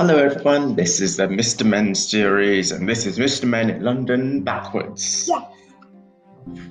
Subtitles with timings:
[0.00, 1.62] Hello everyone, this is the Mr.
[1.62, 3.44] Men series and this is Mr.
[3.44, 5.28] Men in London backwards.
[5.28, 5.42] Yes.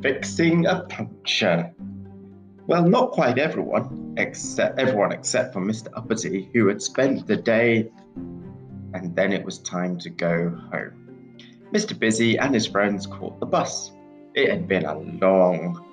[0.00, 1.70] Fixing a puncture.
[2.66, 5.88] Well, not quite everyone, except everyone except for Mr.
[5.94, 7.90] Uppity, who had spent the day
[8.94, 11.36] and then it was time to go home.
[11.74, 11.98] Mr.
[11.98, 13.92] Busy and his friends caught the bus.
[14.34, 15.84] It had been a long,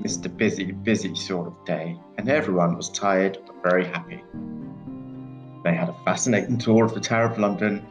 [0.00, 0.34] Mr.
[0.34, 4.22] Busy, busy sort of day, and everyone was tired but very happy.
[5.64, 7.84] They had a fascinating tour of the Tower of London.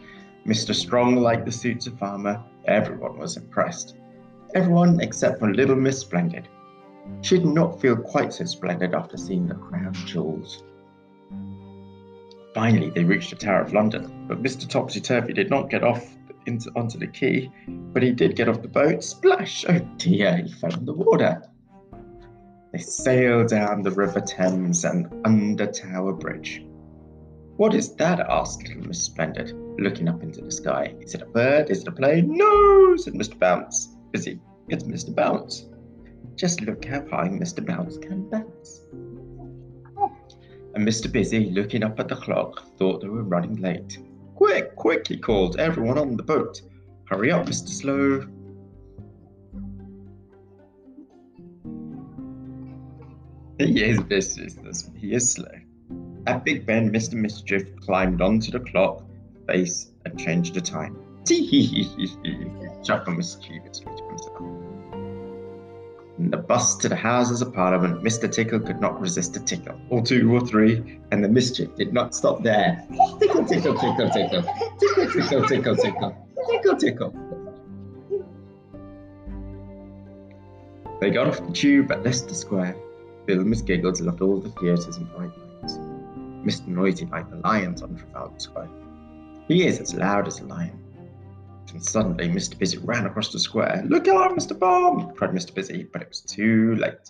[0.45, 0.75] Mr.
[0.75, 2.41] Strong liked the suits of armour.
[2.65, 3.95] Everyone was impressed.
[4.53, 6.47] Everyone except for little Miss Splendid.
[7.21, 10.63] She did not feel quite so splendid after seeing the crown jewels.
[12.53, 14.69] Finally, they reached the Tower of London, but Mr.
[14.69, 16.15] Topsy Turvy did not get off
[16.45, 19.03] into, onto the quay, but he did get off the boat.
[19.03, 19.65] Splash!
[19.67, 21.41] Oh dear, he fell in the water.
[22.71, 26.63] They sailed down the River Thames and under Tower Bridge.
[27.57, 28.19] What is that?
[28.19, 30.95] asked little Miss Splendid, looking up into the sky.
[30.99, 31.69] Is it a bird?
[31.69, 32.35] Is it a plane?
[32.35, 33.37] No, said Mr.
[33.37, 33.95] Bounce.
[34.11, 34.39] Busy.
[34.69, 35.13] It's Mr.
[35.13, 35.67] Bounce.
[36.35, 37.63] Just look how high Mr.
[37.63, 38.81] Bounce can bounce.
[40.73, 41.11] And Mr.
[41.11, 43.99] Busy, looking up at the clock, thought they were running late.
[44.33, 46.59] Quick, quick, he called, everyone on the boat.
[47.05, 47.69] Hurry up, Mr.
[47.69, 48.27] Slow.
[53.59, 54.89] He is business.
[54.95, 55.51] He is slow.
[56.25, 57.15] At Big Ben, Mr.
[57.15, 59.03] Mischief climbed onto the clock
[59.45, 60.97] face and changed the time.
[61.25, 61.89] Tee
[63.07, 64.41] mischievously to himself.
[66.19, 68.31] In the bus to the Houses of Parliament, Mr.
[68.31, 72.15] Tickle could not resist a tickle, or two, or three, and the mischief did not
[72.15, 72.85] stop there.
[73.19, 74.43] Tickle, tickle, tickle, tickle,
[74.79, 77.13] tickle, tickle, tickle, tickle, tickle, tickle.
[81.01, 82.77] They got off the tube at Leicester Square.
[83.25, 85.42] Bill Giggles loved all the theatres and lights.
[86.43, 86.67] Mr.
[86.67, 88.69] Noisy like the lions on Trafalgar Square.
[89.47, 90.79] He is as loud as a lion.
[91.71, 92.57] And suddenly, Mr.
[92.57, 93.83] Busy ran across the square.
[93.87, 94.57] Look out, Mr.
[94.57, 95.15] Bump!
[95.15, 95.55] cried Mr.
[95.55, 97.09] Busy, but it was too late.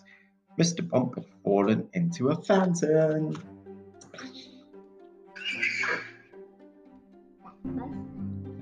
[0.58, 0.88] Mr.
[0.88, 3.36] Bump had fallen into a fountain.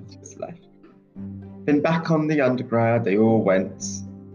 [0.09, 0.67] Just left.
[1.65, 3.83] Then back on the underground, they all went,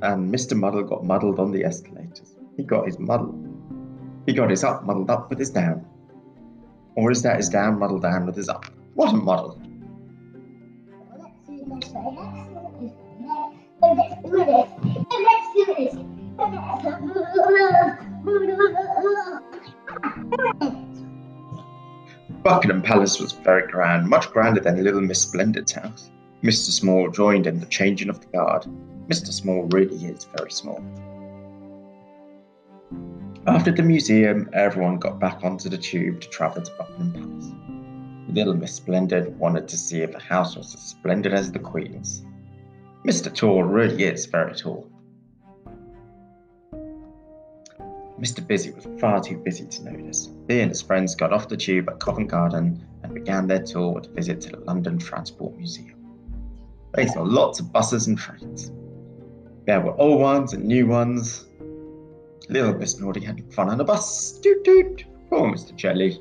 [0.02, 0.56] and Mr.
[0.56, 2.36] Muddle got muddled on the escalators.
[2.56, 3.34] He got his muddle.
[4.26, 5.84] He got his up muddled up with his down.
[6.96, 8.64] Or is that his down muddled down with his up?
[8.94, 9.60] What a muddle!
[22.42, 26.10] Buckingham Palace was very grand, much grander than Little Miss Splendid's house.
[26.42, 26.70] Mr.
[26.70, 28.66] Small joined in the changing of the guard.
[29.08, 29.32] Mr.
[29.32, 30.82] Small really is very small.
[33.46, 38.34] After the museum, everyone got back onto the tube to travel to Buckingham Palace.
[38.34, 42.24] Little Miss Splendid wanted to see if the house was as splendid as the Queen's.
[43.06, 43.32] Mr.
[43.32, 44.90] Tall really is very tall.
[48.18, 48.44] Mr.
[48.44, 50.28] Busy was far too busy to notice.
[50.48, 53.92] He and his friends got off the tube at Covent Garden and began their tour
[53.92, 55.94] with a visit to the London Transport Museum.
[56.94, 58.72] They saw lots of buses and trains.
[59.66, 61.45] There were old ones and new ones.
[62.48, 64.38] Little Miss Naughty had fun on a bus.
[64.38, 65.04] Toot toot.
[65.28, 65.74] Poor Mr.
[65.74, 66.20] Jelly.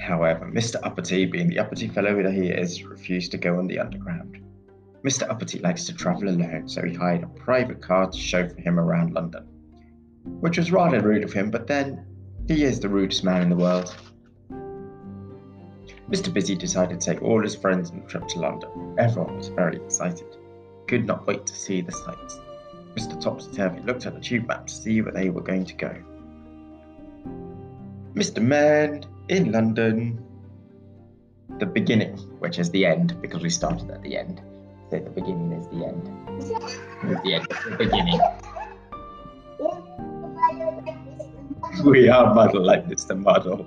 [0.00, 0.76] However, Mr.
[0.82, 4.38] Uppity, being the uppity fellow that he is, refused to go on the underground.
[5.04, 5.28] Mr.
[5.28, 9.14] Uppity likes to travel alone, so he hired a private car to chauffeur him around
[9.14, 9.46] London.
[10.40, 12.04] Which was rather rude of him, but then
[12.46, 13.94] he is the rudest man in the world.
[16.10, 16.32] Mr.
[16.32, 18.96] Busy decided to take all his friends on a trip to London.
[18.98, 20.26] Everyone was very excited.
[20.86, 22.40] Could not wait to see the sights.
[22.98, 23.20] Mr.
[23.20, 25.94] Topsy Turvy looked at the tube map to see where they were going to go.
[28.14, 28.42] Mr.
[28.42, 30.24] Man in London.
[31.60, 34.42] The beginning, which is the end, because we started at the end.
[34.90, 36.04] So the beginning is the end.
[37.24, 38.20] The end, the beginning.
[41.84, 43.16] We are muddle like Mr.
[43.16, 43.66] Muddle.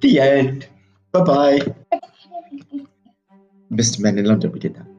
[0.00, 0.68] The end.
[1.12, 1.60] Bye bye
[3.76, 4.91] businessman in London, we did that.